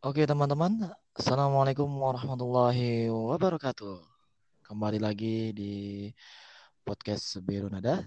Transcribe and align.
Oke 0.00 0.24
teman-teman, 0.24 0.96
Assalamualaikum 1.12 1.84
warahmatullahi 1.84 3.12
wabarakatuh. 3.12 4.00
Kembali 4.64 4.96
lagi 4.96 5.52
di 5.52 6.08
podcast 6.88 7.36
Biru 7.44 7.68
Nada. 7.68 8.00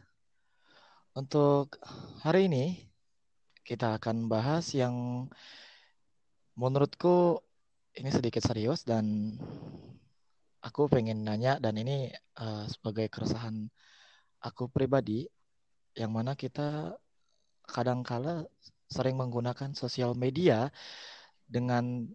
Untuk 1.13 1.77
hari 2.25 2.49
ini 2.49 2.81
kita 3.61 4.01
akan 4.01 4.25
bahas 4.25 4.73
yang 4.73 5.29
menurutku 6.57 7.45
ini 7.93 8.09
sedikit 8.09 8.41
serius 8.41 8.81
dan 8.81 9.37
aku 10.65 10.89
pengen 10.89 11.21
nanya 11.21 11.61
dan 11.61 11.77
ini 11.77 12.09
uh, 12.41 12.65
sebagai 12.73 13.05
keresahan 13.05 13.69
aku 14.41 14.65
pribadi 14.65 15.29
yang 15.93 16.09
mana 16.09 16.33
kita 16.33 16.97
kadangkala 17.69 18.49
sering 18.89 19.13
menggunakan 19.13 19.77
sosial 19.77 20.17
media 20.17 20.73
dengan 21.53 22.09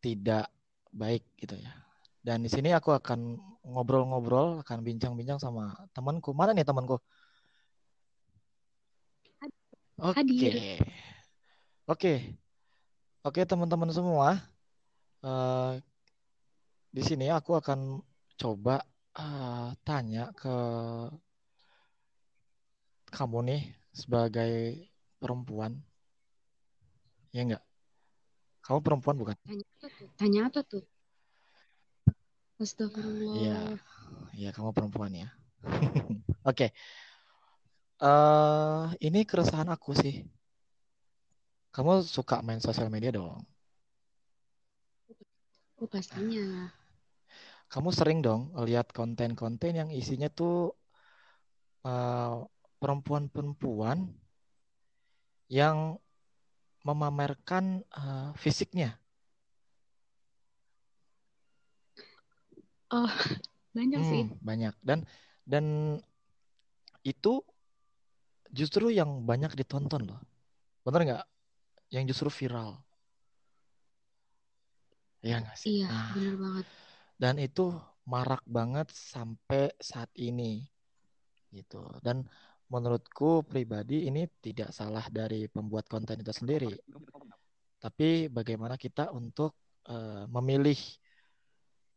tidak 0.00 0.48
baik 0.96 1.28
gitu 1.36 1.60
ya. 1.60 1.72
Dan 2.24 2.40
di 2.40 2.48
sini 2.48 2.72
aku 2.72 2.96
akan 2.96 3.36
ngobrol-ngobrol, 3.68 4.64
akan 4.64 4.78
bincang-bincang 4.80 5.36
sama 5.36 5.76
temanku. 5.92 6.32
Mana 6.32 6.56
nih 6.56 6.64
temanku? 6.64 6.96
Oke. 10.00 10.24
Okay. 10.24 10.76
Oke. 11.86 12.14
Oke, 13.26 13.40
teman-teman 13.44 13.90
semua. 13.92 14.40
Uh, 15.20 15.78
di 16.94 17.02
sini 17.02 17.26
aku 17.28 17.58
akan 17.58 18.00
coba 18.38 18.84
uh, 19.18 19.74
tanya 19.82 20.30
ke 20.36 20.56
kamu 23.10 23.38
nih 23.48 23.62
sebagai 23.90 24.54
perempuan. 25.18 25.80
Ya 27.34 27.42
enggak? 27.42 27.65
Kamu 28.66 28.82
perempuan 28.82 29.14
bukan? 29.14 29.38
Tanya 29.46 29.62
apa 29.62 29.86
tuh? 29.94 30.08
Tanya 30.18 30.40
apa 30.50 30.60
tuh? 30.66 30.84
Astagfirullah. 32.58 33.34
Iya, 33.38 33.58
iya 34.34 34.50
kamu 34.50 34.74
perempuan 34.74 35.14
ya. 35.14 35.30
Oke. 35.70 36.26
okay. 36.42 36.70
Uh, 38.02 38.90
eh, 38.98 39.06
ini 39.06 39.22
keresahan 39.22 39.70
aku 39.70 39.94
sih. 39.94 40.26
Kamu 41.70 42.02
suka 42.02 42.42
main 42.42 42.58
sosial 42.58 42.90
media 42.90 43.14
dong? 43.14 43.38
Oh 45.78 45.86
pastinya. 45.86 46.72
Kamu 47.70 47.94
sering 47.94 48.24
dong 48.24 48.50
lihat 48.66 48.90
konten-konten 48.90 49.76
yang 49.76 49.90
isinya 49.92 50.26
tuh 50.32 50.72
uh, 51.86 52.42
perempuan-perempuan 52.82 54.10
yang 55.52 56.00
memamerkan 56.86 57.82
uh, 57.90 58.30
fisiknya? 58.38 58.94
Oh, 62.94 63.10
banyak 63.74 63.98
hmm, 63.98 64.10
sih. 64.10 64.22
Banyak 64.38 64.74
dan 64.86 65.02
dan 65.42 65.98
itu 67.02 67.42
justru 68.54 68.94
yang 68.94 69.26
banyak 69.26 69.58
ditonton 69.58 70.06
loh. 70.06 70.20
Bener 70.86 71.02
nggak? 71.02 71.24
Yang 71.90 72.04
justru 72.14 72.28
viral. 72.30 72.78
Iya 75.26 75.42
nggak 75.42 75.56
sih? 75.58 75.82
Iya, 75.82 75.90
nah, 75.90 76.10
bener 76.14 76.34
banget. 76.38 76.66
Dan 77.18 77.34
itu 77.42 77.64
marak 78.06 78.42
banget 78.46 78.86
sampai 78.94 79.74
saat 79.82 80.10
ini 80.14 80.62
gitu. 81.50 81.82
Dan 81.98 82.22
menurutku 82.66 83.46
pribadi 83.46 84.10
ini 84.10 84.26
tidak 84.42 84.74
salah 84.74 85.06
dari 85.10 85.46
pembuat 85.46 85.86
konten 85.86 86.18
itu 86.18 86.32
sendiri. 86.34 86.70
Tapi 87.78 88.26
bagaimana 88.26 88.74
kita 88.74 89.14
untuk 89.14 89.54
uh, 89.86 90.26
memilih 90.26 90.78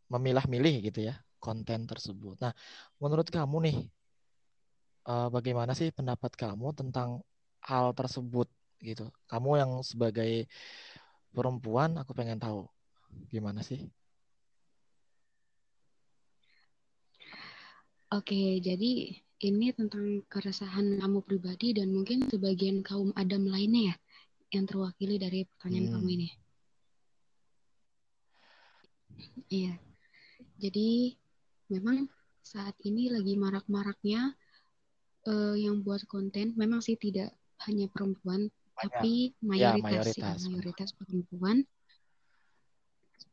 memilah-milih 0.09 0.89
gitu 0.89 1.09
ya 1.09 1.15
konten 1.41 1.85
tersebut. 1.89 2.35
Nah, 2.41 2.53
menurut 3.01 3.29
kamu 3.29 3.57
nih 3.69 3.77
uh, 5.09 5.29
bagaimana 5.33 5.73
sih 5.73 5.89
pendapat 5.93 6.33
kamu 6.35 6.73
tentang 6.77 7.21
hal 7.65 7.93
tersebut 7.97 8.49
gitu? 8.81 9.09
Kamu 9.29 9.49
yang 9.57 9.71
sebagai 9.81 10.45
perempuan 11.33 11.97
aku 12.01 12.11
pengen 12.17 12.41
tahu 12.41 12.65
gimana 13.29 13.61
sih? 13.65 13.89
Oke, 18.09 18.57
jadi 18.57 19.21
ini 19.39 19.71
tentang 19.71 20.23
keresahan 20.27 20.99
kamu 20.99 21.19
pribadi 21.23 21.71
dan 21.71 21.95
mungkin 21.95 22.27
sebagian 22.27 22.83
kaum 22.83 23.15
Adam 23.15 23.47
lainnya 23.47 23.93
ya 23.93 23.95
yang 24.49 24.65
terwakili 24.65 25.15
dari 25.21 25.45
pertanyaan 25.45 25.87
hmm. 25.87 25.93
kamu 25.95 26.09
ini. 26.17 26.29
Iya. 29.49 29.73
Jadi 30.59 31.15
memang 31.71 32.09
saat 32.43 32.75
ini 32.83 33.13
lagi 33.13 33.37
marak-maraknya 33.37 34.33
uh, 35.29 35.55
yang 35.55 35.85
buat 35.85 36.03
konten 36.09 36.57
memang 36.57 36.81
sih 36.81 36.97
tidak 36.97 37.31
hanya 37.67 37.91
perempuan 37.91 38.49
Banyak. 38.49 38.79
tapi 38.79 39.13
mayoritas, 39.43 39.83
ya, 39.85 39.85
mayoritas. 39.85 40.37
Ya, 40.39 40.47
mayoritas 40.49 40.89
perempuan 40.95 41.57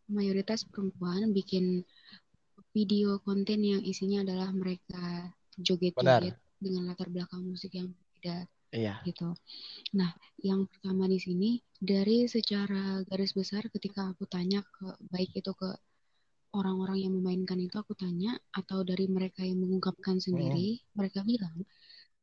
mayoritas 0.06 0.60
perempuan 0.66 1.34
bikin 1.34 1.82
video 2.70 3.18
konten 3.24 3.64
yang 3.64 3.82
isinya 3.82 4.22
adalah 4.22 4.52
mereka 4.52 5.32
joget-joget 5.56 6.36
dengan 6.60 6.88
latar 6.88 7.08
belakang 7.08 7.44
musik 7.44 7.76
yang 7.76 7.92
berbeda. 7.92 8.48
Iya. 8.74 9.00
Gitu. 9.06 9.30
Nah, 9.96 10.10
yang 10.42 10.68
pertama 10.68 11.08
di 11.08 11.16
sini 11.16 11.62
dari 11.80 12.28
secara 12.28 13.00
garis 13.06 13.32
besar 13.32 13.68
ketika 13.72 14.10
aku 14.12 14.28
tanya 14.28 14.60
ke 14.64 14.90
baik 15.08 15.32
itu 15.32 15.52
ke 15.56 15.70
orang-orang 16.56 17.04
yang 17.04 17.12
memainkan 17.16 17.60
itu 17.60 17.76
aku 17.76 17.92
tanya 17.92 18.36
atau 18.52 18.80
dari 18.82 19.06
mereka 19.06 19.44
yang 19.44 19.60
mengungkapkan 19.60 20.16
sendiri, 20.16 20.80
hmm. 20.80 20.84
mereka 20.96 21.20
bilang 21.22 21.56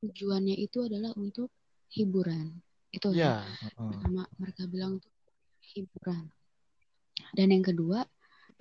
tujuannya 0.01 0.57
itu 0.57 0.83
adalah 0.83 1.13
untuk 1.15 1.53
hiburan. 1.93 2.59
Itu 2.89 3.13
yeah. 3.13 3.45
ya. 3.45 3.69
Pertama 3.77 4.25
mereka 4.41 4.65
bilang 4.65 5.01
untuk 5.01 5.13
hiburan. 5.73 6.29
Dan 7.33 7.53
yang 7.53 7.65
kedua, 7.65 8.05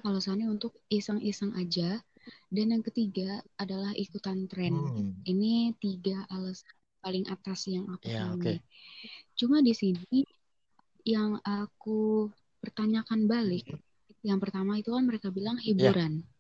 alasannya 0.05 0.49
untuk 0.49 0.77
iseng-iseng 0.93 1.56
aja 1.56 2.00
dan 2.53 2.66
yang 2.75 2.84
ketiga 2.84 3.43
adalah 3.59 3.93
ikutan 3.97 4.47
tren. 4.47 4.75
Hmm. 4.75 5.12
Ini 5.25 5.77
tiga 5.78 6.27
alasan 6.31 6.72
paling 7.03 7.27
atas 7.27 7.66
yang 7.66 7.91
aku 7.91 8.06
yeah, 8.06 8.31
temui. 8.31 8.38
Okay. 8.38 8.56
Cuma 9.34 9.59
di 9.59 9.75
sini 9.75 10.22
yang 11.03 11.43
aku 11.43 12.31
pertanyakan 12.62 13.27
balik, 13.27 13.66
yang 14.22 14.38
pertama 14.38 14.78
itu 14.78 14.94
kan 14.94 15.03
mereka 15.03 15.34
bilang 15.34 15.59
ya. 15.59 15.75
hiburan. 15.75 16.22
Yeah. 16.22 16.31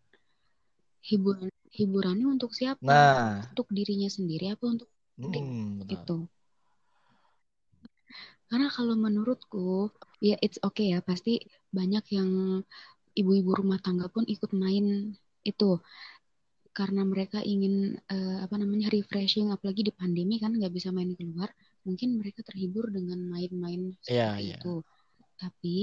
Hiburan 1.02 1.50
hiburannya 1.72 2.28
untuk 2.28 2.52
siapa? 2.52 2.84
Nah. 2.84 3.48
Untuk 3.50 3.66
dirinya 3.72 4.06
sendiri 4.06 4.52
apa 4.52 4.64
untuk 4.68 4.88
hmm, 5.18 5.88
itu? 5.88 6.28
Karena 8.52 8.68
kalau 8.68 8.94
menurutku 8.94 9.88
ya 10.20 10.36
it's 10.44 10.60
okay 10.60 10.92
ya 10.92 11.00
pasti 11.00 11.40
banyak 11.72 12.04
yang 12.12 12.30
ibu-ibu 13.16 13.56
rumah 13.56 13.80
tangga 13.80 14.12
pun 14.12 14.28
ikut 14.28 14.52
main 14.52 15.16
itu 15.42 15.78
karena 16.72 17.04
mereka 17.04 17.44
ingin 17.44 18.00
uh, 18.08 18.38
apa 18.48 18.56
namanya 18.56 18.88
refreshing 18.88 19.52
apalagi 19.52 19.84
di 19.84 19.92
pandemi 19.92 20.40
kan 20.40 20.56
nggak 20.56 20.72
bisa 20.72 20.88
main 20.88 21.12
keluar 21.12 21.52
mungkin 21.84 22.16
mereka 22.16 22.40
terhibur 22.40 22.88
dengan 22.88 23.20
main-main 23.28 23.92
yeah, 24.08 24.32
seperti 24.32 24.48
yeah. 24.48 24.56
itu 24.56 24.74
tapi 25.36 25.76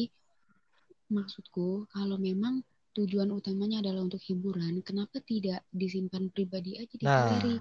maksudku 1.14 1.86
kalau 1.94 2.18
memang 2.18 2.66
tujuan 2.97 3.30
utamanya 3.30 3.86
adalah 3.86 4.02
untuk 4.02 4.22
hiburan 4.25 4.81
kenapa 4.81 5.22
tidak 5.22 5.62
disimpan 5.70 6.34
pribadi 6.34 6.81
aja 6.81 6.96
di 6.97 7.06
nah. 7.06 7.38
galeri 7.38 7.56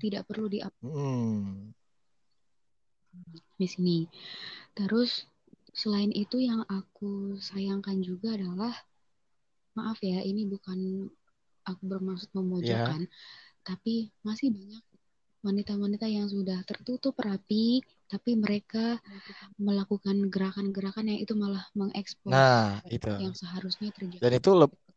tidak 0.00 0.24
perlu 0.24 0.48
di 0.48 0.64
mm. 0.64 1.76
di 3.60 3.66
sini 3.68 3.98
terus 4.72 5.28
selain 5.76 6.08
itu 6.16 6.40
yang 6.40 6.64
aku 6.64 7.36
sayangkan 7.36 8.00
juga 8.00 8.40
adalah 8.40 8.72
maaf 9.76 10.00
ya 10.00 10.24
ini 10.24 10.48
bukan 10.48 11.12
aku 11.72 11.84
bermaksud 11.86 12.30
memojokkan, 12.34 13.06
yeah. 13.06 13.62
tapi 13.64 14.10
masih 14.22 14.50
banyak 14.50 14.82
wanita-wanita 15.40 16.04
yang 16.04 16.28
sudah 16.28 16.60
tertutup 16.68 17.16
rapi, 17.16 17.80
tapi 18.04 18.36
mereka 18.36 19.00
melakukan 19.56 20.28
gerakan-gerakan 20.28 21.08
yang 21.08 21.20
itu 21.24 21.32
malah 21.32 21.64
mengekspos 21.72 22.28
nah, 22.28 22.84
itu. 22.92 23.08
yang 23.16 23.32
seharusnya 23.32 23.88
terjadi. 23.96 24.20
Dan 24.20 24.32
itu 24.36 24.50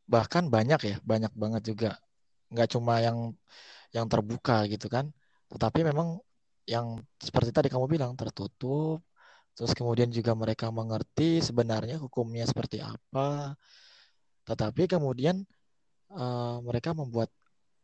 bahkan 0.04 0.52
banyak 0.52 0.80
ya, 0.84 0.98
banyak 1.04 1.32
banget 1.32 1.62
juga. 1.64 1.92
Nggak 2.52 2.70
cuma 2.76 3.00
yang 3.00 3.32
yang 3.96 4.06
terbuka 4.10 4.68
gitu 4.68 4.92
kan, 4.92 5.14
tetapi 5.48 5.86
memang 5.88 6.20
yang 6.68 7.00
seperti 7.22 7.56
tadi 7.56 7.68
kamu 7.72 7.88
bilang 7.88 8.12
tertutup, 8.20 9.00
terus 9.54 9.72
kemudian 9.78 10.10
juga 10.10 10.34
mereka 10.34 10.74
mengerti 10.74 11.40
sebenarnya 11.40 12.02
hukumnya 12.02 12.44
seperti 12.44 12.82
apa, 12.82 13.54
tetapi 14.44 14.90
kemudian 14.90 15.46
uh, 16.14 16.58
mereka 16.64 16.94
membuat 16.96 17.30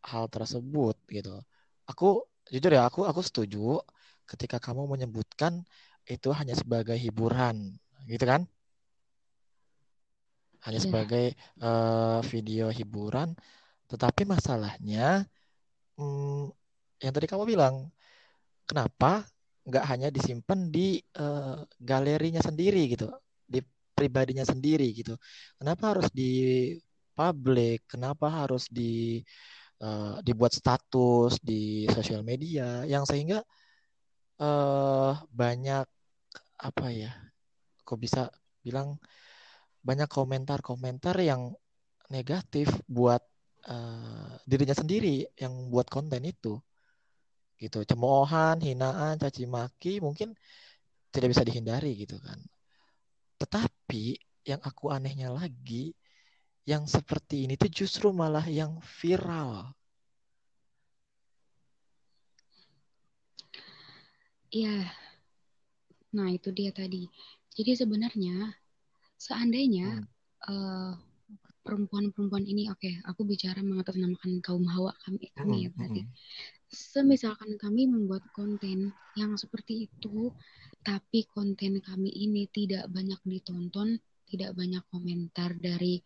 hal 0.05 0.29
tersebut 0.31 0.95
gitu. 1.09 1.41
Aku 1.89 2.23
jujur 2.49 2.71
ya 2.71 2.85
aku 2.89 3.05
aku 3.05 3.21
setuju 3.25 3.81
ketika 4.29 4.57
kamu 4.61 4.85
menyebutkan 4.89 5.65
itu 6.09 6.29
hanya 6.33 6.53
sebagai 6.57 6.97
hiburan, 6.97 7.77
gitu 8.09 8.25
kan? 8.25 8.45
hanya 10.65 10.79
yeah. 10.79 10.85
sebagai 10.85 11.25
uh, 11.63 12.19
video 12.27 12.67
hiburan. 12.71 13.35
Tetapi 13.89 14.27
masalahnya, 14.27 15.23
hmm, 15.97 16.51
yang 17.01 17.13
tadi 17.15 17.27
kamu 17.29 17.43
bilang, 17.47 17.89
kenapa 18.67 19.25
nggak 19.65 19.85
hanya 19.87 20.09
disimpan 20.13 20.69
di 20.69 20.99
uh, 21.17 21.63
galerinya 21.79 22.41
sendiri 22.43 22.91
gitu, 22.91 23.09
di 23.47 23.63
pribadinya 23.95 24.43
sendiri 24.45 24.91
gitu. 24.93 25.15
Kenapa 25.57 25.95
harus 25.95 26.07
di 26.11 26.73
publik? 27.19 27.83
Kenapa 27.91 28.31
harus 28.31 28.71
di 28.71 29.19
uh, 29.83 30.23
dibuat 30.23 30.55
status 30.55 31.43
di 31.43 31.83
sosial 31.91 32.23
media 32.23 32.87
yang 32.87 33.03
sehingga 33.03 33.43
uh, 34.39 35.11
banyak 35.27 35.85
apa 36.63 36.87
ya? 36.95 37.11
Kok 37.83 37.99
bisa 37.99 38.31
bilang 38.63 38.95
banyak 39.83 40.07
komentar-komentar 40.07 41.15
yang 41.19 41.51
negatif 42.11 42.71
buat 42.87 43.23
uh, 43.67 44.33
dirinya 44.47 44.75
sendiri 44.75 45.27
yang 45.39 45.71
buat 45.71 45.87
konten 45.87 46.23
itu 46.23 46.59
gitu 47.59 47.83
cemoohan 47.83 48.63
hinaan 48.63 49.19
caci 49.19 49.43
maki 49.43 49.99
mungkin 49.99 50.31
tidak 51.11 51.35
bisa 51.35 51.43
dihindari 51.43 51.91
gitu 51.99 52.15
kan 52.23 52.39
tetapi 53.39 54.15
yang 54.47 54.63
aku 54.63 54.91
anehnya 54.95 55.29
lagi 55.31 55.91
yang 56.69 56.85
seperti 56.85 57.49
ini 57.49 57.57
tuh 57.57 57.71
justru 57.73 58.13
malah 58.13 58.45
yang 58.45 58.77
viral 59.01 59.73
Iya, 64.49 64.81
nah 66.09 66.25
itu 66.33 66.49
dia 66.49 66.73
tadi. 66.73 67.05
Jadi 67.53 67.77
sebenarnya 67.77 68.49
seandainya 69.13 70.01
hmm. 70.01 70.49
uh, 70.49 70.93
perempuan-perempuan 71.61 72.49
ini 72.49 72.65
oke 72.71 72.81
okay, 72.81 72.97
aku 73.05 73.29
bicara 73.29 73.61
mengatasnamakan 73.61 74.41
kaum 74.41 74.65
hawa 74.65 74.89
kami 75.05 75.29
kami 75.37 75.53
hmm, 75.53 75.63
ya 75.67 75.69
berarti 75.75 76.01
hmm. 76.01 76.13
semisalkan 76.71 77.61
kami 77.61 77.85
membuat 77.85 78.25
konten 78.33 78.89
yang 79.13 79.37
seperti 79.37 79.85
itu 79.85 80.33
tapi 80.81 81.29
konten 81.29 81.77
kami 81.83 82.09
ini 82.09 82.49
tidak 82.49 82.89
banyak 82.89 83.21
ditonton 83.21 84.01
tidak 84.25 84.57
banyak 84.57 84.81
komentar 84.89 85.53
dari 85.61 86.01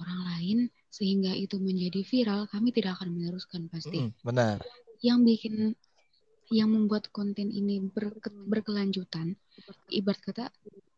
orang 0.00 0.20
lain 0.34 0.58
sehingga 0.90 1.32
itu 1.36 1.60
menjadi 1.60 2.00
viral 2.02 2.48
kami 2.50 2.72
tidak 2.72 2.98
akan 2.98 3.14
meneruskan 3.14 3.68
pasti. 3.68 4.08
Hmm, 4.08 4.12
benar. 4.24 4.58
Yang 5.04 5.18
bikin 5.28 5.54
yang 6.50 6.74
membuat 6.74 7.06
konten 7.14 7.46
ini 7.54 7.78
ber, 7.78 8.10
berkelanjutan 8.50 9.38
ibarat 9.94 10.18
kata 10.18 10.44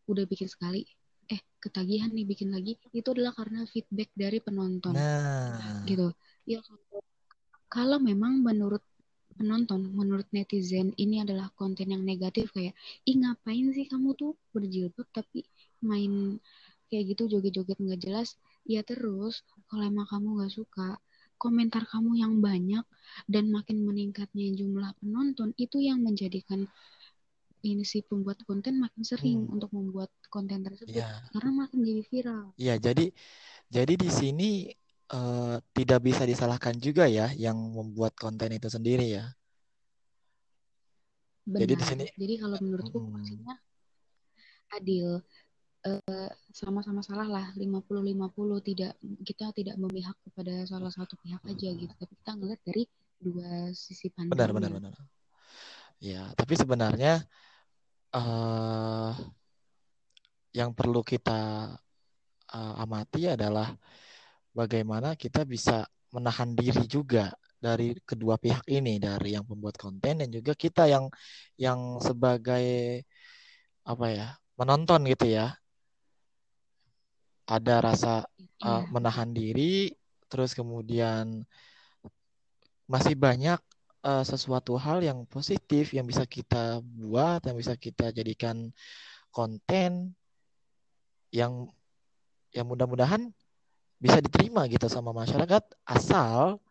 udah 0.09 0.25
bikin 0.25 0.49
sekali 0.49 0.81
eh 1.29 1.39
ketagihan 1.61 2.09
nih 2.09 2.25
bikin 2.25 2.49
lagi 2.51 2.75
itu 2.91 3.07
adalah 3.13 3.31
karena 3.37 3.63
feedback 3.69 4.09
dari 4.17 4.41
penonton. 4.41 4.97
Nah. 4.97 5.85
gitu. 5.85 6.09
Ya 6.49 6.59
kalau 7.69 8.01
memang 8.01 8.41
menurut 8.41 8.81
penonton 9.33 9.89
menurut 9.93 10.29
netizen 10.29 10.93
ini 10.97 11.25
adalah 11.25 11.49
konten 11.57 11.89
yang 11.89 12.05
negatif 12.05 12.53
kayak 12.53 12.77
ih 13.09 13.17
ngapain 13.17 13.65
sih 13.73 13.89
kamu 13.89 14.13
tuh 14.13 14.37
berjilbab 14.53 15.09
tapi 15.09 15.41
main 15.81 16.37
kayak 16.93 17.17
gitu 17.17 17.25
joget-joget 17.37 17.77
nggak 17.81 18.01
jelas 18.05 18.37
ya 18.63 18.81
terus 18.83 19.43
kalau 19.67 19.83
emang 19.83 20.07
kamu 20.07 20.39
nggak 20.39 20.53
suka 20.53 20.99
komentar 21.35 21.83
kamu 21.83 22.23
yang 22.23 22.39
banyak 22.39 22.85
dan 23.27 23.51
makin 23.51 23.83
meningkatnya 23.83 24.55
jumlah 24.55 24.95
penonton 25.03 25.51
itu 25.59 25.83
yang 25.83 25.99
menjadikan 25.99 26.71
ini 27.63 27.87
si 27.87 28.03
pembuat 28.03 28.43
konten 28.43 28.79
makin 28.79 29.03
sering 29.07 29.47
hmm. 29.47 29.55
untuk 29.55 29.71
membuat 29.71 30.11
konten 30.27 30.63
tersebut 30.67 30.99
ya. 30.99 31.23
karena 31.31 31.51
makin 31.63 31.79
jadi 31.79 32.03
viral. 32.11 32.45
Iya, 32.59 32.75
jadi 32.75 33.05
jadi 33.71 33.93
di 33.95 34.09
sini 34.11 34.51
uh, 35.15 35.63
tidak 35.71 36.03
bisa 36.03 36.27
disalahkan 36.27 36.75
juga 36.75 37.07
ya 37.07 37.31
yang 37.31 37.55
membuat 37.55 38.19
konten 38.19 38.51
itu 38.51 38.67
sendiri 38.67 39.15
ya. 39.15 39.31
Benar. 41.47 41.59
Jadi 41.63 41.73
di 41.75 41.85
sini 41.87 42.05
Jadi 42.19 42.33
kalau 42.39 42.57
menurutku 42.59 42.99
hmm. 42.99 43.11
maksudnya 43.15 43.55
adil 44.75 45.23
uh, 45.87 46.29
sama-sama 46.53 47.01
salah 47.03 47.27
lah 47.27 47.45
50-50 47.55 48.67
tidak 48.67 48.93
kita 49.23 49.45
tidak 49.55 49.75
memihak 49.79 50.15
kepada 50.23 50.63
salah 50.67 50.91
satu 50.91 51.15
pihak 51.19 51.43
aja 51.45 51.69
gitu 51.73 51.93
tapi 51.99 52.13
kita 52.19 52.31
ngeliat 52.35 52.61
dari 52.63 52.83
dua 53.23 53.71
sisi 53.71 54.11
pandang. 54.11 54.35
Benar 54.35 54.51
benar 54.51 54.71
benar. 54.75 54.93
Ya, 56.03 56.27
tapi 56.35 56.59
sebenarnya 56.59 57.23
uh, 58.11 59.15
yang 60.51 60.75
perlu 60.75 60.99
kita 60.99 61.71
uh, 62.51 62.73
amati 62.83 63.31
adalah 63.31 63.71
bagaimana 64.51 65.15
kita 65.15 65.47
bisa 65.47 65.87
menahan 66.11 66.53
diri 66.53 66.83
juga 66.85 67.31
dari 67.57 67.95
kedua 68.03 68.35
pihak 68.35 68.67
ini 68.67 68.99
dari 68.99 69.33
yang 69.33 69.47
pembuat 69.47 69.79
konten 69.79 70.19
dan 70.19 70.29
juga 70.29 70.51
kita 70.53 70.85
yang 70.91 71.07
yang 71.55 71.97
sebagai 72.03 73.01
apa 73.87 74.05
ya 74.11 74.27
menonton 74.59 75.07
gitu 75.07 75.31
ya 75.31 75.55
ada 77.43 77.83
rasa 77.83 78.23
uh, 78.63 78.83
menahan 78.89 79.31
diri 79.31 79.91
terus 80.31 80.55
kemudian 80.55 81.43
masih 82.87 83.13
banyak 83.13 83.59
uh, 84.03 84.23
sesuatu 84.25 84.75
hal 84.79 85.03
yang 85.03 85.23
positif 85.27 85.93
yang 85.95 86.07
bisa 86.07 86.27
kita 86.27 86.81
buat, 86.83 87.43
yang 87.45 87.57
bisa 87.57 87.77
kita 87.77 88.11
jadikan 88.11 88.71
konten 89.33 90.13
yang 91.33 91.67
yang 92.53 92.69
mudah-mudahan 92.69 93.33
bisa 93.97 94.21
diterima 94.21 94.69
gitu 94.69 94.85
sama 94.85 95.15
masyarakat 95.15 95.63
asal 95.87 96.61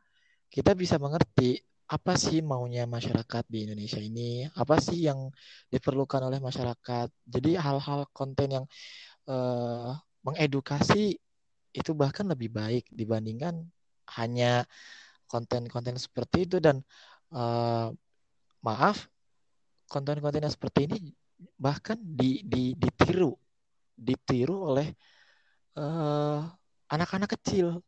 kita 0.52 0.76
bisa 0.76 1.00
mengerti 1.00 1.58
apa 1.92 2.16
sih 2.16 2.40
maunya 2.40 2.88
masyarakat 2.88 3.44
di 3.52 3.68
Indonesia 3.68 4.00
ini, 4.00 4.48
apa 4.56 4.80
sih 4.80 5.04
yang 5.04 5.28
diperlukan 5.68 6.24
oleh 6.24 6.40
masyarakat. 6.40 7.08
Jadi 7.28 7.50
hal-hal 7.60 8.08
konten 8.16 8.48
yang 8.48 8.64
uh, 9.28 9.92
mengedukasi 10.22 11.18
itu 11.72 11.90
bahkan 11.96 12.28
lebih 12.28 12.52
baik 12.52 12.84
dibandingkan 12.92 13.66
hanya 14.18 14.66
konten-konten 15.26 15.96
seperti 15.96 16.46
itu. 16.46 16.56
Dan 16.58 16.80
uh, 17.34 17.90
maaf 18.62 19.08
konten-konten 19.90 20.46
yang 20.46 20.54
seperti 20.54 20.88
ini 20.88 20.96
bahkan 21.58 21.98
di, 21.98 22.42
di, 22.46 22.72
ditiru 22.78 23.34
ditiru 23.98 24.72
oleh 24.72 24.88
uh, 25.78 26.46
anak-anak 26.90 27.38
kecil. 27.38 27.82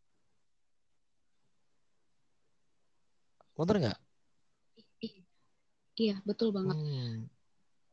Bener 3.54 3.76
nggak? 3.78 3.98
Iya 5.94 6.18
betul 6.26 6.50
banget. 6.50 6.74
Hmm. 6.74 7.30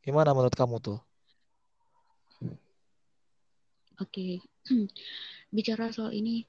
gimana 0.02 0.34
menurut 0.34 0.58
kamu 0.58 0.82
tuh 0.82 0.98
oke 4.02 4.10
okay. 4.10 4.42
bicara 5.56 5.94
soal 5.94 6.12
ini 6.12 6.44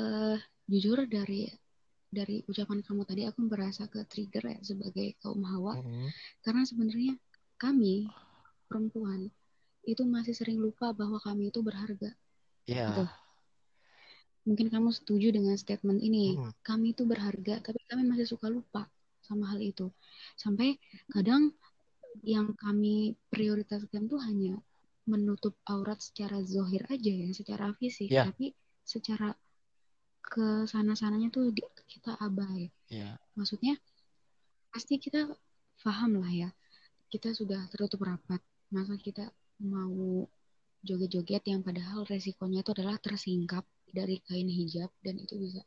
uh, 0.00 0.40
jujur 0.66 1.04
dari 1.04 1.46
dari 2.08 2.40
ucapan 2.48 2.80
kamu 2.80 3.02
tadi 3.04 3.22
aku 3.28 3.44
merasa 3.44 3.84
ke 3.92 4.00
trigger 4.08 4.56
ya 4.56 4.58
sebagai 4.64 5.20
kaum 5.20 5.44
hawa 5.44 5.76
mm-hmm. 5.78 6.08
karena 6.40 6.62
sebenarnya 6.64 7.14
kami 7.60 8.08
perempuan 8.66 9.28
itu 9.86 10.02
masih 10.02 10.34
sering 10.34 10.58
lupa 10.58 10.90
bahwa 10.90 11.22
kami 11.22 11.54
itu 11.54 11.62
berharga. 11.62 12.10
Yeah. 12.66 12.90
Gitu. 12.90 13.04
Mungkin 14.46 14.66
kamu 14.70 14.90
setuju 14.90 15.30
dengan 15.30 15.54
statement 15.54 16.02
ini. 16.02 16.34
Mm. 16.34 16.52
Kami 16.66 16.86
itu 16.92 17.06
berharga, 17.06 17.62
tapi 17.62 17.78
kami 17.86 18.02
masih 18.06 18.26
suka 18.26 18.50
lupa 18.50 18.90
sama 19.22 19.46
hal 19.54 19.62
itu. 19.62 19.90
Sampai 20.34 20.78
kadang 21.10 21.54
yang 22.26 22.54
kami 22.58 23.14
prioritaskan 23.30 24.10
tuh 24.10 24.18
hanya 24.22 24.58
menutup 25.06 25.54
aurat 25.70 26.02
secara 26.02 26.42
zohir 26.42 26.82
aja 26.90 27.10
ya, 27.10 27.30
secara 27.30 27.70
fisik, 27.78 28.10
yeah. 28.10 28.26
tapi 28.26 28.52
secara 28.82 29.34
ke 30.26 30.66
sana-sananya 30.66 31.30
tuh 31.30 31.54
kita 31.86 32.18
abai. 32.18 32.74
Yeah. 32.90 33.14
Maksudnya 33.38 33.78
pasti 34.74 34.98
kita 34.98 35.30
paham 35.80 36.18
lah 36.18 36.30
ya. 36.30 36.50
Kita 37.06 37.30
sudah 37.30 37.70
tertutup 37.70 38.02
rapat. 38.02 38.42
Masa 38.74 38.98
kita 38.98 39.30
mau 39.62 40.26
joget-joget 40.82 41.46
yang 41.46 41.62
padahal 41.62 42.02
resikonya 42.02 42.66
itu 42.66 42.74
adalah 42.74 42.98
tersingkap 42.98 43.62
dari 43.86 44.18
kain 44.26 44.50
hijab 44.50 44.90
dan 45.00 45.22
itu 45.22 45.38
bisa 45.38 45.62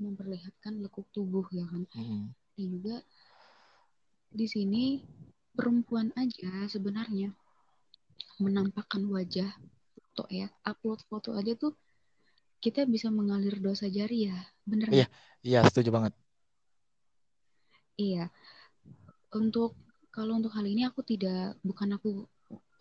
memperlihatkan 0.00 0.80
lekuk 0.80 1.06
tubuh 1.12 1.44
ya 1.52 1.68
kan. 1.68 1.84
Mm. 1.92 2.32
Dan 2.56 2.66
juga 2.72 2.96
di 4.32 4.48
sini 4.48 5.04
perempuan 5.52 6.08
aja 6.16 6.64
sebenarnya 6.64 7.36
menampakkan 8.40 9.04
wajah 9.08 9.50
foto 9.94 10.24
ya, 10.28 10.50
upload 10.66 11.00
foto 11.08 11.30
aja 11.36 11.54
tuh 11.56 11.72
kita 12.62 12.86
bisa 12.86 13.10
mengalir 13.10 13.58
dosa 13.58 13.90
jari 13.90 14.30
ya, 14.30 14.38
bener 14.62 14.86
Iya, 14.90 15.06
iya 15.42 15.60
setuju 15.66 15.90
banget. 15.90 16.12
Iya, 17.98 18.30
untuk 19.34 19.76
kalau 20.14 20.38
untuk 20.38 20.52
hal 20.54 20.66
ini 20.66 20.86
aku 20.86 21.02
tidak 21.02 21.58
bukan 21.66 21.98
aku 21.98 22.26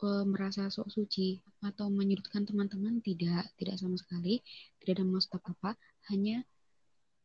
uh, 0.06 0.26
merasa 0.28 0.70
sok 0.70 0.92
suci 0.92 1.42
atau 1.66 1.90
menyudutkan 1.90 2.46
teman-teman 2.46 3.00
tidak 3.02 3.50
tidak 3.56 3.76
sama 3.78 3.96
sekali 3.96 4.42
tidak 4.82 5.02
ada 5.02 5.06
maksud 5.08 5.32
apa 5.38 5.50
apa 5.54 5.72
hanya 6.14 6.44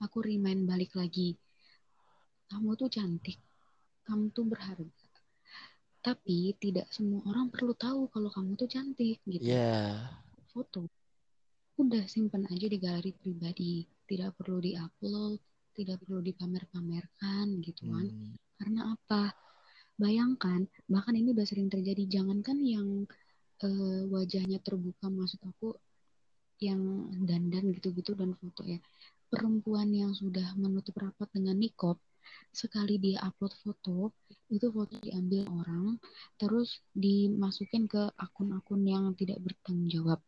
aku 0.00 0.24
remind 0.24 0.64
balik 0.64 0.92
lagi. 0.96 1.36
Kamu 2.46 2.78
tuh 2.78 2.86
cantik 2.86 3.42
kamu 4.06 4.30
tuh 4.30 4.46
berharga 4.46 5.05
tapi 6.06 6.54
tidak 6.62 6.86
semua 6.94 7.26
orang 7.26 7.50
perlu 7.50 7.74
tahu 7.74 8.06
kalau 8.14 8.30
kamu 8.30 8.54
tuh 8.54 8.70
cantik 8.70 9.18
gitu. 9.26 9.42
Yeah. 9.42 10.06
foto 10.54 10.86
udah 11.76 12.06
simpan 12.06 12.46
aja 12.46 12.70
di 12.70 12.78
galeri 12.78 13.10
pribadi. 13.10 13.82
Tidak 14.06 14.38
perlu 14.38 14.62
diupload 14.62 15.42
tidak 15.76 16.00
perlu 16.00 16.24
dipamer-pamerkan 16.24 17.60
gitu 17.60 17.84
kan 17.92 18.08
hmm. 18.08 18.34
karena 18.56 18.96
apa? 18.96 19.36
Bayangkan 20.00 20.64
bahkan 20.88 21.14
ini 21.16 21.36
udah 21.36 21.44
sering 21.44 21.68
terjadi. 21.68 22.08
Jangankan 22.08 22.58
yang 22.64 22.88
uh, 23.60 24.02
wajahnya 24.08 24.60
terbuka 24.64 25.12
maksud 25.12 25.40
aku 25.44 25.76
yang 26.60 27.12
dandan 27.28 27.76
gitu-gitu 27.76 28.16
dan 28.16 28.32
foto 28.40 28.64
ya. 28.64 28.80
Perempuan 29.28 29.92
yang 29.92 30.16
sudah 30.16 30.56
menutup 30.56 30.96
rapat 30.96 31.28
dengan 31.36 31.60
nikop 31.60 32.00
sekali 32.50 32.96
dia 32.96 33.20
upload 33.24 33.52
foto 33.60 34.14
itu 34.48 34.66
foto 34.72 34.96
diambil 35.02 35.44
orang 35.50 36.00
terus 36.40 36.80
dimasukin 36.96 37.84
ke 37.90 38.08
akun-akun 38.16 38.82
yang 38.86 39.12
tidak 39.18 39.42
bertanggung 39.42 39.90
jawab 39.90 40.20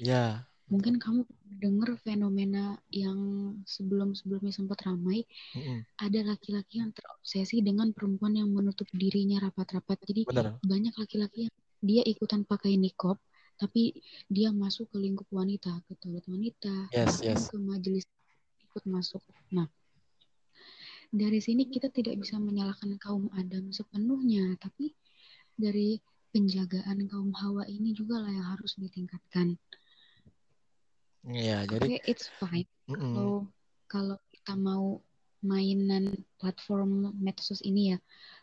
ya 0.00 0.42
mungkin 0.66 0.98
kamu 0.98 1.22
dengar 1.62 1.94
fenomena 2.02 2.74
yang 2.90 3.18
sebelum-sebelumnya 3.70 4.50
sempat 4.50 4.82
ramai 4.82 5.22
mm 5.54 5.60
-hmm. 5.62 5.78
ada 6.02 6.20
laki-laki 6.26 6.82
yang 6.82 6.90
terobsesi 6.90 7.62
dengan 7.62 7.94
perempuan 7.94 8.34
yang 8.34 8.50
menutup 8.50 8.90
dirinya 8.90 9.38
rapat-rapat 9.46 10.02
jadi 10.02 10.26
Benar. 10.26 10.58
banyak 10.66 10.94
laki-laki 10.98 11.46
yang 11.46 11.54
dia 11.78 12.02
ikutan 12.02 12.42
pakai 12.42 12.74
nikop 12.74 13.22
tapi 13.56 13.96
dia 14.28 14.52
masuk 14.52 14.90
ke 14.92 14.98
lingkup 15.00 15.28
wanita 15.32 15.80
ke 15.88 15.96
toilet 16.02 16.26
wanita 16.28 16.90
yes, 16.92 17.24
yes. 17.24 17.48
ke 17.48 17.56
majelis 17.56 18.04
ikut 18.66 18.84
masuk 18.90 19.22
nah 19.54 19.70
dari 21.16 21.40
sini 21.40 21.66
kita 21.66 21.88
tidak 21.90 22.20
bisa 22.20 22.36
menyalahkan 22.36 22.92
kaum 23.00 23.32
Adam 23.34 23.72
sepenuhnya 23.72 24.54
tapi 24.60 24.92
dari 25.56 25.96
penjagaan 26.30 27.08
kaum 27.08 27.32
Hawa 27.32 27.64
ini 27.64 27.96
juga 27.96 28.20
lah 28.20 28.30
yang 28.30 28.48
harus 28.56 28.76
ditingkatkan 28.76 29.56
Iya, 31.26 31.66
jadi 31.66 31.98
okay, 31.98 32.00
it's 32.06 32.30
fine. 32.38 32.70
Mm 32.86 32.94
-mm. 32.94 33.14
Kalau 33.18 33.36
kalau 33.90 34.16
kita 34.30 34.54
mau 34.54 35.02
mainan 35.46 36.12
platform 36.42 37.14
medsos 37.22 37.62
ini 37.62 37.94
ya 37.94 37.98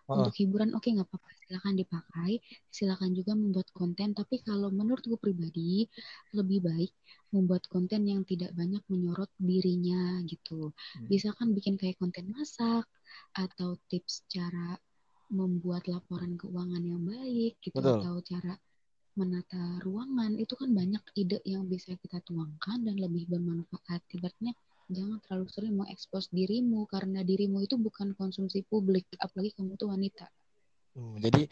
oh. 0.08 0.24
untuk 0.24 0.34
hiburan 0.40 0.72
oke 0.72 0.88
okay, 0.88 0.96
nggak 0.96 1.08
apa-apa 1.12 1.30
silakan 1.44 1.74
dipakai 1.76 2.32
silakan 2.72 3.12
juga 3.12 3.32
membuat 3.36 3.68
konten 3.76 4.16
tapi 4.16 4.40
kalau 4.42 4.72
menurutku 4.72 5.20
pribadi 5.20 5.86
lebih 6.32 6.64
baik 6.64 6.92
membuat 7.36 7.68
konten 7.68 8.08
yang 8.08 8.24
tidak 8.24 8.56
banyak 8.56 8.82
menyorot 8.88 9.30
dirinya 9.38 10.24
gitu 10.24 10.72
hmm. 10.72 11.08
bisa 11.12 11.36
kan 11.36 11.52
bikin 11.52 11.76
kayak 11.76 12.00
konten 12.00 12.32
masak 12.32 12.88
atau 13.36 13.76
tips 13.92 14.24
cara 14.32 14.80
membuat 15.34 15.90
laporan 15.92 16.40
keuangan 16.40 16.82
yang 16.82 17.04
baik 17.04 17.60
gitu 17.60 17.78
Betul. 17.78 18.00
atau 18.00 18.16
cara 18.24 18.54
menata 19.14 19.78
ruangan 19.86 20.34
itu 20.42 20.58
kan 20.58 20.74
banyak 20.74 21.04
ide 21.14 21.38
yang 21.46 21.70
bisa 21.70 21.94
kita 22.02 22.18
tuangkan 22.26 22.82
dan 22.82 22.98
lebih 22.98 23.30
bermanfaat. 23.30 24.02
Ibaratnya 24.10 24.58
jangan 24.94 25.18
terlalu 25.26 25.48
sering 25.50 25.74
mengekspos 25.76 26.30
dirimu 26.30 26.86
karena 26.88 27.26
dirimu 27.26 27.66
itu 27.66 27.76
bukan 27.76 28.14
konsumsi 28.14 28.64
publik, 28.66 29.10
apalagi 29.20 29.52
kamu 29.58 29.76
tuh 29.76 29.90
wanita. 29.92 30.26
Hmm, 30.94 31.18
jadi 31.18 31.50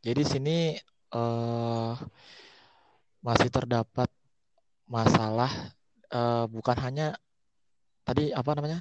jadi 0.00 0.22
sini 0.22 0.78
uh, 1.12 1.98
masih 3.20 3.50
terdapat 3.50 4.06
masalah 4.86 5.50
uh, 6.14 6.46
bukan 6.46 6.76
hanya 6.78 7.06
tadi 8.06 8.30
apa 8.30 8.50
namanya 8.54 8.80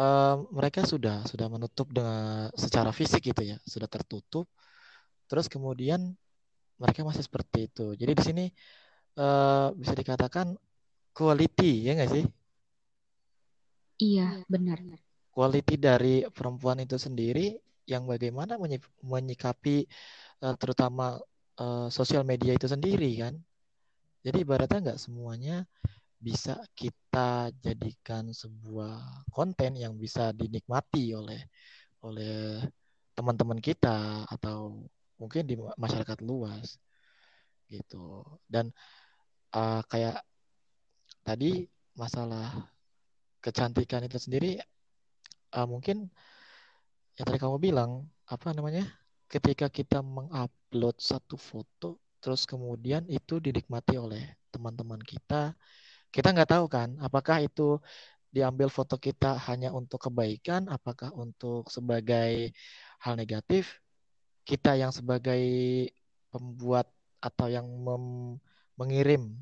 uh, 0.00 0.42
mereka 0.50 0.82
sudah 0.82 1.22
sudah 1.28 1.46
menutup 1.46 1.92
dengan 1.92 2.48
secara 2.56 2.90
fisik 2.90 3.30
gitu 3.30 3.44
ya 3.44 3.60
sudah 3.68 3.86
tertutup 3.86 4.48
terus 5.28 5.46
kemudian 5.46 6.16
mereka 6.78 7.06
masih 7.06 7.24
seperti 7.24 7.70
itu. 7.70 7.94
Jadi 7.94 8.12
di 8.12 8.22
sini 8.22 8.44
uh, 9.18 9.70
bisa 9.78 9.94
dikatakan 9.94 10.58
quality 11.14 11.86
ya 11.86 11.94
nggak 11.94 12.10
sih? 12.10 12.24
Iya 13.98 14.42
benar. 14.50 14.78
Quality 15.34 15.74
dari 15.78 16.14
perempuan 16.30 16.78
itu 16.82 16.94
sendiri 16.98 17.58
yang 17.84 18.06
bagaimana 18.08 18.56
menyikapi 19.02 19.84
uh, 20.42 20.54
terutama 20.56 21.18
uh, 21.60 21.88
sosial 21.90 22.22
media 22.22 22.54
itu 22.54 22.66
sendiri 22.70 23.10
kan. 23.18 23.34
Jadi 24.24 24.40
ibaratnya 24.40 24.92
nggak 24.92 25.02
semuanya 25.02 25.68
bisa 26.16 26.56
kita 26.72 27.52
jadikan 27.60 28.32
sebuah 28.32 29.28
konten 29.28 29.76
yang 29.76 30.00
bisa 30.00 30.32
dinikmati 30.32 31.12
oleh 31.12 31.44
oleh 32.00 32.64
teman-teman 33.12 33.60
kita 33.60 34.24
atau 34.24 34.88
mungkin 35.20 35.44
di 35.44 35.54
masyarakat 35.54 36.18
luas 36.24 36.80
gitu 37.68 38.24
dan 38.48 38.72
uh, 39.52 39.80
kayak 39.88 40.24
tadi 41.24 41.68
masalah 41.96 42.73
kecantikan 43.44 44.00
itu 44.08 44.16
sendiri 44.16 44.56
uh, 45.52 45.68
mungkin 45.68 46.08
yang 47.20 47.26
tadi 47.28 47.36
kamu 47.36 47.60
bilang 47.60 48.08
apa 48.24 48.56
namanya 48.56 48.88
ketika 49.28 49.68
kita 49.68 50.00
mengupload 50.00 50.96
satu 50.96 51.36
foto 51.36 52.00
terus 52.24 52.48
kemudian 52.48 53.04
itu 53.12 53.36
dinikmati 53.36 54.00
oleh 54.00 54.24
teman-teman 54.48 54.96
kita 55.04 55.52
kita 56.08 56.28
nggak 56.32 56.56
tahu 56.56 56.64
kan 56.72 56.96
apakah 57.04 57.44
itu 57.44 57.76
diambil 58.32 58.72
foto 58.72 58.96
kita 58.96 59.36
hanya 59.46 59.70
untuk 59.76 60.08
kebaikan 60.08 60.66
apakah 60.72 61.12
untuk 61.12 61.68
sebagai 61.68 62.50
hal 63.04 63.14
negatif 63.14 63.78
kita 64.48 64.74
yang 64.74 64.90
sebagai 64.90 65.44
pembuat 66.32 66.88
atau 67.20 67.46
yang 67.52 67.68
mengirim 68.74 69.36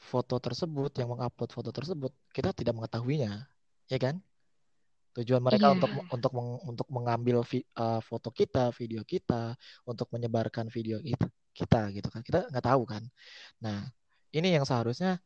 foto 0.00 0.40
tersebut, 0.40 0.90
yang 0.96 1.12
mengupload 1.12 1.50
foto 1.52 1.70
tersebut, 1.70 2.12
kita 2.32 2.56
tidak 2.56 2.72
mengetahuinya, 2.72 3.44
ya 3.86 3.98
kan? 4.00 4.16
Tujuan 5.20 5.42
mereka 5.42 5.70
yeah. 5.70 5.76
untuk 5.76 5.90
untuk 6.08 6.32
meng, 6.32 6.50
untuk 6.64 6.88
mengambil 6.88 7.42
vi, 7.44 7.60
uh, 7.76 8.00
foto 8.00 8.32
kita, 8.32 8.72
video 8.72 9.02
kita, 9.04 9.58
untuk 9.84 10.08
menyebarkan 10.14 10.70
video 10.72 11.02
itu 11.02 11.26
kita 11.52 11.90
gitu 11.92 12.08
kan. 12.08 12.22
Kita 12.22 12.48
nggak 12.48 12.64
tahu 12.64 12.82
kan. 12.86 13.02
Nah, 13.60 13.90
ini 14.32 14.54
yang 14.54 14.64
seharusnya 14.64 15.18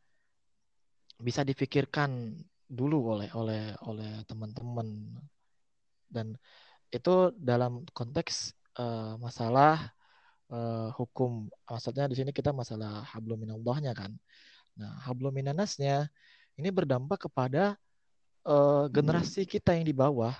bisa 1.21 1.45
difikirkan 1.47 2.35
dulu 2.65 3.13
oleh 3.15 3.29
oleh 3.37 3.77
oleh 3.85 4.25
teman-teman 4.25 5.15
dan 6.09 6.33
itu 6.89 7.29
dalam 7.37 7.85
konteks 7.93 8.57
uh, 8.81 9.15
masalah 9.21 9.93
uh, 10.49 10.89
hukum 10.97 11.45
maksudnya 11.69 12.09
di 12.09 12.17
sini 12.17 12.31
kita 12.33 12.49
masalah 12.51 13.05
hablum 13.13 13.45
minallahnya 13.45 13.93
kan. 13.93 14.11
Nah, 14.75 14.91
hablum 15.07 15.31
minanasnya 15.31 16.11
ini 16.59 16.69
berdampak 16.71 17.27
kepada 17.27 17.79
uh, 18.47 18.87
generasi 18.91 19.47
kita 19.47 19.75
yang 19.75 19.87
di 19.87 19.95
bawah. 19.95 20.35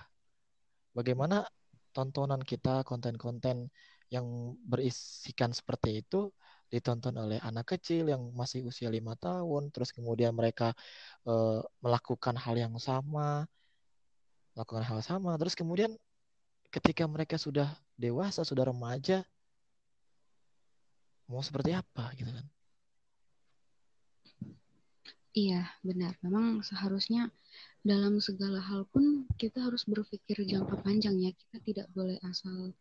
Bagaimana 0.96 1.44
tontonan 1.92 2.40
kita, 2.44 2.84
konten-konten 2.84 3.68
yang 4.12 4.54
berisikan 4.64 5.50
seperti 5.50 6.04
itu 6.04 6.30
ditonton 6.66 7.14
oleh 7.14 7.38
anak 7.46 7.78
kecil 7.78 8.10
yang 8.10 8.22
masih 8.34 8.66
usia 8.66 8.90
lima 8.90 9.14
tahun, 9.16 9.70
terus 9.70 9.94
kemudian 9.94 10.34
mereka 10.34 10.74
uh, 11.24 11.62
melakukan 11.78 12.34
hal 12.34 12.58
yang 12.58 12.74
sama, 12.82 13.46
melakukan 14.56 14.84
hal 14.84 15.00
sama, 15.04 15.38
terus 15.38 15.54
kemudian 15.54 15.94
ketika 16.74 17.06
mereka 17.06 17.38
sudah 17.38 17.70
dewasa, 17.94 18.42
sudah 18.42 18.66
remaja, 18.66 19.22
mau 21.30 21.42
seperti 21.42 21.70
apa 21.72 22.10
gitu 22.18 22.34
kan? 22.34 22.46
Iya, 25.36 25.68
benar. 25.84 26.16
Memang 26.24 26.64
seharusnya 26.64 27.28
dalam 27.84 28.16
segala 28.24 28.56
hal 28.56 28.88
pun 28.88 29.28
kita 29.36 29.68
harus 29.68 29.84
berpikir 29.84 30.48
jangka 30.48 30.80
panjang 30.80 31.20
ya. 31.20 31.30
Kita 31.36 31.56
tidak 31.60 31.86
boleh 31.92 32.16
asal 32.24 32.72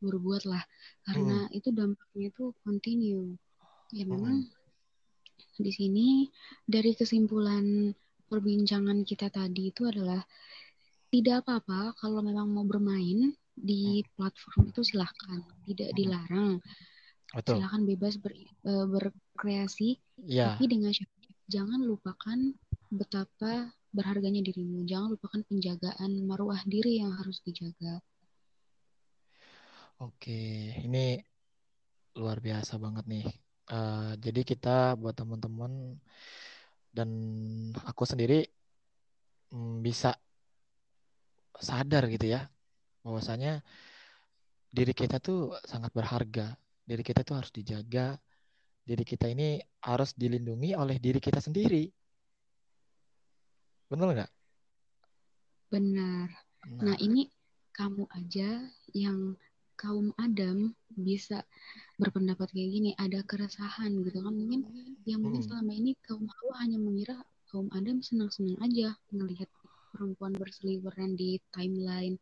berbuat 0.00 0.48
lah. 0.48 0.64
Karena 1.04 1.44
hmm. 1.44 1.58
itu 1.60 1.68
dampaknya 1.68 2.32
itu 2.32 2.44
continue. 2.64 3.36
Ya 3.92 4.08
memang 4.08 4.40
hmm. 4.40 5.60
di 5.60 5.68
sini 5.68 6.08
dari 6.64 6.96
kesimpulan 6.96 7.92
perbincangan 8.32 9.04
kita 9.04 9.28
tadi 9.28 9.68
itu 9.68 9.84
adalah 9.84 10.24
tidak 11.12 11.44
apa-apa 11.44 11.92
kalau 12.00 12.24
memang 12.24 12.48
mau 12.48 12.64
bermain 12.64 13.36
di 13.52 14.00
hmm. 14.00 14.08
platform 14.16 14.72
itu 14.72 14.80
silahkan, 14.80 15.44
tidak 15.68 15.92
hmm. 15.92 15.96
dilarang. 16.00 16.52
Betul. 17.28 17.60
Silahkan 17.60 17.82
bebas 17.84 18.14
ber, 18.16 18.32
e, 18.40 18.72
berkreasi, 18.88 20.00
ya. 20.24 20.56
tapi 20.56 20.64
dengan 20.64 20.88
syarat 20.96 21.17
jangan 21.48 21.80
lupakan 21.80 22.38
betapa 22.92 23.72
berharganya 23.88 24.44
dirimu. 24.44 24.84
Jangan 24.84 25.16
lupakan 25.16 25.40
penjagaan 25.48 26.28
marwah 26.28 26.60
diri 26.68 27.00
yang 27.00 27.16
harus 27.16 27.40
dijaga. 27.40 28.04
Oke, 29.98 30.76
ini 30.78 31.18
luar 32.14 32.38
biasa 32.38 32.78
banget 32.78 33.04
nih. 33.08 33.26
Uh, 33.68 34.16
jadi 34.16 34.40
kita 34.46 34.96
buat 34.96 35.12
teman-teman 35.16 35.98
dan 36.94 37.10
aku 37.84 38.08
sendiri 38.08 38.48
mm, 39.52 39.84
bisa 39.84 40.16
sadar 41.58 42.08
gitu 42.08 42.32
ya 42.32 42.48
bahwasanya 43.04 43.60
diri 44.72 44.92
kita 44.94 45.18
tuh 45.18 45.56
sangat 45.66 45.90
berharga. 45.96 46.54
Diri 46.84 47.02
kita 47.04 47.24
tuh 47.24 47.42
harus 47.42 47.52
dijaga. 47.52 48.16
Diri 48.88 49.04
kita 49.04 49.28
ini 49.28 49.60
harus 49.84 50.16
dilindungi 50.16 50.72
oleh 50.72 50.96
diri 50.96 51.20
kita 51.20 51.44
sendiri. 51.44 51.84
Benar 53.92 54.16
nggak? 54.16 54.32
Benar. 55.68 56.28
Nah. 56.72 56.80
nah 56.88 56.96
ini 56.96 57.28
kamu 57.76 58.08
aja 58.16 58.64
yang 58.96 59.36
kaum 59.78 60.10
Adam 60.18 60.74
bisa 60.90 61.46
berpendapat 62.00 62.50
kayak 62.50 62.70
gini 62.74 62.90
ada 62.98 63.22
keresahan 63.22 63.94
gitu 64.02 64.26
kan 64.26 64.34
mungkin 64.34 64.66
yang 65.06 65.22
mungkin 65.22 65.46
hmm. 65.46 65.48
selama 65.52 65.72
ini 65.76 65.94
kaum 66.02 66.26
Hawa 66.26 66.54
hanya 66.66 66.82
mengira 66.82 67.16
kaum 67.46 67.70
Adam 67.70 68.02
senang-senang 68.02 68.58
aja 68.58 68.98
melihat 69.14 69.46
perempuan 69.94 70.34
berseliweran 70.34 71.14
di 71.14 71.38
timeline 71.54 72.18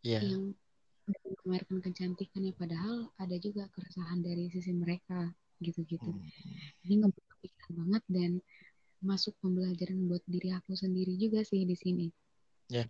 yeah. 0.00 0.24
yang 0.24 0.56
memamerkan 1.04 1.84
kecantikan 1.84 2.48
ya 2.48 2.56
padahal 2.56 3.12
ada 3.20 3.36
juga 3.38 3.68
keresahan 3.76 4.24
dari 4.24 4.48
sisi 4.48 4.72
mereka 4.72 5.36
gitu-gitu. 5.60 6.10
Hmm. 6.10 6.84
ini 6.86 6.94
ngebuka 7.02 7.34
pikiran 7.42 7.72
banget 7.84 8.02
dan 8.08 8.30
masuk 9.00 9.36
pembelajaran 9.44 10.08
buat 10.08 10.24
diri 10.24 10.50
aku 10.56 10.72
sendiri 10.72 11.14
juga 11.20 11.44
sih 11.44 11.62
di 11.62 11.76
sini. 11.76 12.06
Ya. 12.72 12.88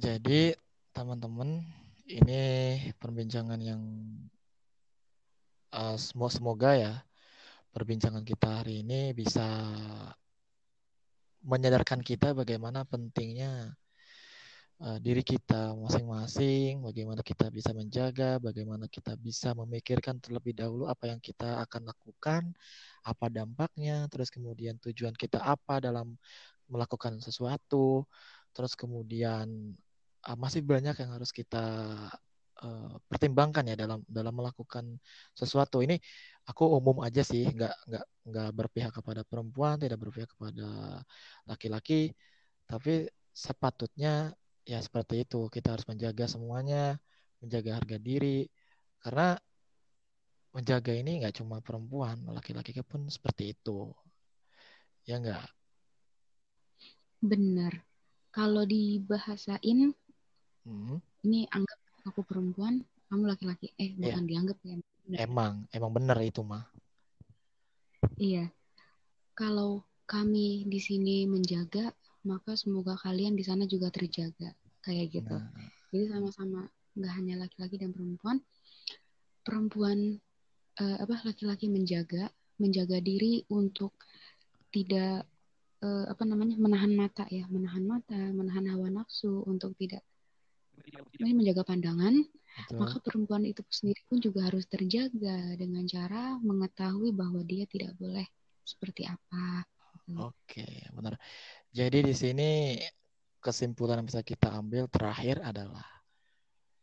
Jadi 0.00 0.56
teman-teman 0.90 1.62
ini 2.10 2.42
perbincangan 2.98 3.60
yang 3.60 3.82
uh, 5.70 5.96
semoga 6.28 6.74
ya 6.74 6.94
perbincangan 7.70 8.26
kita 8.26 8.64
hari 8.64 8.82
ini 8.82 9.14
bisa 9.14 9.46
menyadarkan 11.46 12.02
kita 12.04 12.34
bagaimana 12.34 12.84
pentingnya 12.84 13.78
uh, 14.80 14.98
diri 14.98 15.20
kita 15.20 15.76
masing-masing, 15.76 16.80
bagaimana 16.80 17.20
kita 17.20 17.52
bisa 17.52 17.70
menjaga, 17.76 18.40
bagaimana 18.40 18.88
kita 18.88 19.14
bisa 19.20 19.52
memikirkan 19.52 20.18
terlebih 20.18 20.56
dahulu 20.56 20.88
apa 20.88 21.12
yang 21.12 21.20
kita 21.20 21.60
akan 21.68 21.92
lakukan, 21.92 22.42
apa 23.04 23.26
dampaknya, 23.28 24.08
terus 24.08 24.32
kemudian 24.32 24.80
tujuan 24.80 25.12
kita 25.16 25.38
apa 25.40 25.78
dalam 25.84 26.16
melakukan 26.72 27.20
sesuatu, 27.20 28.08
terus 28.56 28.72
kemudian 28.74 29.76
uh, 30.26 30.36
masih 30.40 30.64
banyak 30.64 30.96
yang 30.96 31.10
harus 31.12 31.30
kita 31.30 31.64
uh, 32.64 32.94
pertimbangkan 33.08 33.68
ya 33.70 33.76
dalam 33.76 34.00
dalam 34.08 34.34
melakukan 34.36 34.96
sesuatu. 35.36 35.84
Ini 35.84 36.00
aku 36.48 36.64
umum 36.66 37.04
aja 37.04 37.22
sih 37.22 37.46
nggak 37.46 37.74
nggak 37.88 38.04
nggak 38.30 38.50
berpihak 38.56 38.92
kepada 38.96 39.22
perempuan 39.28 39.76
tidak 39.78 39.98
berpihak 40.02 40.30
kepada 40.34 40.98
laki-laki 41.46 42.10
tapi 42.66 43.06
sepatutnya 43.30 44.34
ya 44.64 44.78
seperti 44.80 45.24
itu. 45.24 45.46
Kita 45.52 45.76
harus 45.76 45.86
menjaga 45.88 46.24
semuanya 46.26 46.96
menjaga 47.40 47.80
harga 47.80 47.96
diri. 48.00 48.48
Karena 49.00 49.36
menjaga 50.50 50.92
ini 50.92 51.22
nggak 51.22 51.40
cuma 51.40 51.62
perempuan 51.62 52.20
laki-laki 52.28 52.76
pun 52.82 53.06
seperti 53.08 53.56
itu. 53.56 53.92
Ya 55.04 55.20
enggak 55.20 55.46
benar. 57.20 57.84
Kalau 58.30 58.64
dibahasain 58.64 59.92
hmm. 60.64 60.96
ini 61.28 61.44
anggap 61.52 61.80
aku 62.08 62.24
perempuan 62.24 62.80
kamu 63.12 63.28
laki-laki. 63.28 63.72
Eh 63.76 63.92
iya. 63.92 64.14
bukan 64.16 64.24
yeah. 64.24 64.30
dianggap 64.30 64.58
ya 64.64 64.76
emang 65.18 65.66
emang 65.74 65.90
bener 65.90 66.18
itu 66.22 66.46
mah 66.46 66.62
iya. 68.20 68.46
Kalau 69.34 69.88
kami 70.04 70.68
di 70.68 70.76
sini 70.76 71.24
menjaga 71.24 71.96
maka 72.26 72.56
semoga 72.56 72.96
kalian 73.00 73.34
di 73.36 73.44
sana 73.44 73.64
juga 73.64 73.88
terjaga 73.88 74.52
kayak 74.84 75.06
gitu 75.12 75.36
nah. 75.36 75.70
jadi 75.92 76.16
sama-sama 76.16 76.68
nggak 76.96 77.12
hanya 77.16 77.34
laki-laki 77.40 77.76
dan 77.80 77.90
perempuan 77.94 78.42
perempuan 79.46 79.98
uh, 80.80 80.96
apa 81.00 81.24
laki-laki 81.24 81.70
menjaga 81.70 82.28
menjaga 82.60 83.00
diri 83.00 83.44
untuk 83.48 83.96
tidak 84.70 85.24
uh, 85.80 86.06
apa 86.06 86.22
namanya 86.28 86.60
menahan 86.60 86.92
mata 86.92 87.24
ya 87.32 87.48
menahan 87.48 87.84
mata 87.88 88.20
menahan 88.36 88.68
hawa 88.68 88.92
nafsu 88.92 89.42
untuk 89.48 89.72
tidak 89.80 90.04
ini 91.20 91.30
menjaga 91.36 91.62
pandangan, 91.66 92.14
Betul. 92.66 92.78
maka 92.80 92.96
perempuan 93.04 93.42
itu 93.44 93.62
sendiri 93.68 94.00
pun 94.08 94.18
juga 94.18 94.48
harus 94.48 94.64
terjaga 94.66 95.54
dengan 95.56 95.84
cara 95.86 96.40
mengetahui 96.40 97.12
bahwa 97.12 97.44
dia 97.44 97.68
tidak 97.68 97.94
boleh 98.00 98.24
seperti 98.64 99.06
apa. 99.06 99.64
Oke, 100.10 100.66
benar. 100.90 101.14
Jadi 101.70 101.98
di 102.02 102.14
sini 102.14 102.50
kesimpulan 103.40 104.02
yang 104.02 104.08
bisa 104.10 104.22
kita 104.26 104.52
ambil 104.52 104.90
terakhir 104.90 105.40
adalah 105.40 105.86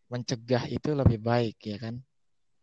mencegah 0.08 0.63
itu 0.71 0.95
lebih 0.95 1.19
baik 1.19 1.60
ya 1.63 1.78
kan? 1.78 2.00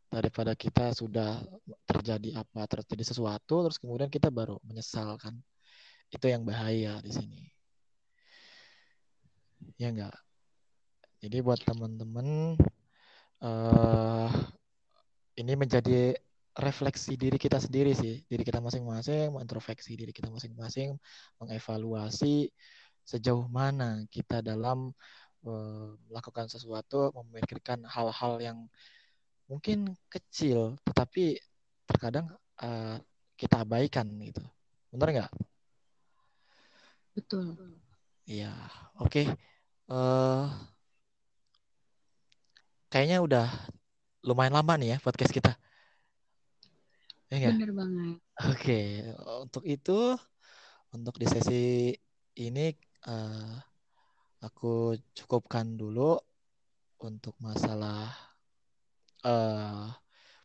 Daripada 0.08 0.54
kita 0.54 0.94
sudah 0.94 1.42
terjadi 1.84 2.40
apa 2.40 2.64
terjadi 2.70 3.02
sesuatu 3.12 3.66
terus 3.66 3.76
kemudian 3.82 4.08
kita 4.08 4.32
baru 4.32 4.56
menyesal 4.64 5.20
kan? 5.20 5.36
Itu 6.08 6.26
yang 6.30 6.46
bahaya 6.46 7.02
di 7.04 7.12
sini. 7.12 7.42
Ya 9.80 9.90
enggak 9.90 10.14
jadi 11.24 11.40
buat 11.40 11.56
teman-teman 11.64 12.52
uh, 13.40 14.28
ini 15.40 15.56
menjadi 15.56 16.12
refleksi 16.54 17.18
diri 17.18 17.34
kita 17.34 17.58
sendiri 17.58 17.92
sih, 17.98 18.22
diri 18.30 18.46
kita 18.46 18.62
masing-masing, 18.62 19.34
mengintrospeksi 19.34 19.98
diri 19.98 20.14
kita 20.14 20.30
masing-masing, 20.30 20.94
mengevaluasi 21.42 22.50
sejauh 23.04 23.44
mana 23.50 24.06
kita 24.08 24.40
dalam 24.40 24.94
uh, 25.44 25.90
melakukan 26.08 26.46
sesuatu, 26.46 27.10
memikirkan 27.20 27.82
hal-hal 27.84 28.38
yang 28.40 28.58
mungkin 29.50 29.92
kecil, 30.08 30.78
tetapi 30.88 31.36
terkadang 31.84 32.32
uh, 32.62 32.96
kita 33.36 33.66
abaikan 33.66 34.08
gitu. 34.22 34.40
Benar 34.94 35.08
nggak? 35.10 35.32
Betul. 37.18 37.54
Iya, 38.24 38.54
oke. 39.02 39.10
Okay. 39.10 39.26
Uh, 39.84 40.48
kayaknya 42.88 43.20
udah 43.20 43.46
lumayan 44.24 44.56
lama 44.56 44.78
nih 44.80 44.96
ya 44.96 44.98
podcast 45.02 45.34
kita. 45.34 45.52
Ya 47.34 47.50
Bener 47.50 47.74
banget. 47.74 48.16
Oke, 48.46 49.02
untuk 49.42 49.64
itu, 49.66 50.14
untuk 50.94 51.14
di 51.18 51.26
sesi 51.26 51.90
ini 52.38 52.70
uh, 53.10 53.58
aku 54.38 54.94
cukupkan 55.18 55.74
dulu 55.74 56.14
untuk 57.02 57.34
masalah 57.42 58.14
uh, 59.26 59.90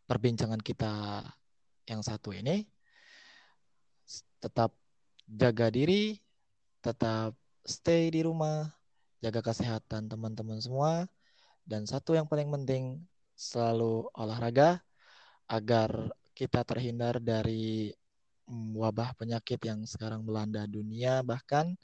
perbincangan 0.09 0.61
kita 0.61 1.21
yang 1.85 2.01
satu 2.01 2.33
ini. 2.33 2.65
Tetap 4.41 4.73
jaga 5.29 5.69
diri, 5.69 6.17
tetap 6.81 7.37
stay 7.61 8.09
di 8.09 8.25
rumah, 8.25 8.65
jaga 9.21 9.45
kesehatan 9.45 10.09
teman-teman 10.09 10.57
semua 10.57 11.05
dan 11.69 11.85
satu 11.85 12.17
yang 12.17 12.25
paling 12.25 12.49
penting, 12.49 13.05
selalu 13.37 14.09
olahraga 14.17 14.81
agar 15.45 16.09
kita 16.39 16.63
terhindar 16.63 17.19
dari 17.19 17.91
mm, 18.47 18.79
wabah 18.79 19.11
penyakit 19.19 19.59
yang 19.67 19.83
sekarang 19.83 20.23
melanda 20.23 20.63
dunia 20.63 21.19
bahkan 21.19 21.75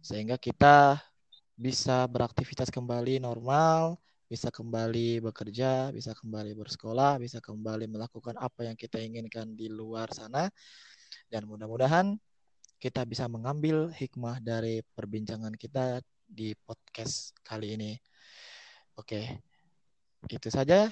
sehingga 0.00 0.40
kita 0.40 0.96
bisa 1.52 2.08
beraktivitas 2.10 2.72
kembali 2.72 3.22
normal, 3.22 4.00
bisa 4.26 4.48
kembali 4.50 5.20
bekerja, 5.20 5.92
bisa 5.92 6.16
kembali 6.16 6.56
bersekolah, 6.56 7.20
bisa 7.20 7.38
kembali 7.38 7.86
melakukan 7.86 8.34
apa 8.40 8.66
yang 8.66 8.74
kita 8.74 8.98
inginkan 8.98 9.54
di 9.54 9.68
luar 9.70 10.10
sana. 10.10 10.50
Dan 11.30 11.46
mudah-mudahan 11.46 12.18
kita 12.82 13.06
bisa 13.06 13.30
mengambil 13.30 13.94
hikmah 13.94 14.42
dari 14.42 14.82
perbincangan 14.96 15.54
kita 15.54 16.02
di 16.26 16.56
podcast 16.66 17.36
kali 17.46 17.78
ini. 17.78 17.92
Oke, 18.98 19.38
itu 20.26 20.48
saja. 20.50 20.90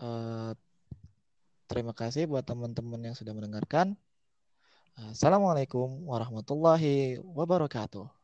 Uh, 0.00 0.56
terima 1.70 1.94
kasih 1.94 2.26
buat 2.26 2.42
teman-teman 2.42 2.98
yang 2.98 3.14
sudah 3.14 3.30
mendengarkan. 3.30 3.94
Assalamualaikum 4.98 5.86
warahmatullahi 6.10 7.22
wabarakatuh. 7.22 8.19